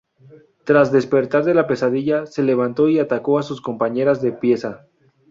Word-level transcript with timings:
Tras 0.63 0.91
despertar 0.91 1.43
de 1.43 1.53
la 1.53 1.67
pesadilla, 1.67 2.25
se 2.25 2.41
levantó 2.41 2.89
y 2.89 2.97
atacó 2.97 3.37
a 3.37 3.43
sus 3.43 3.61
compañeras 3.61 4.19
de 4.19 4.31
pieza. 4.31 4.87